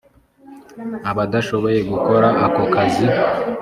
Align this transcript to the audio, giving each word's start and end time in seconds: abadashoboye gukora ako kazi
abadashoboye 1.09 1.79
gukora 1.91 2.27
ako 2.45 2.63
kazi 2.73 3.05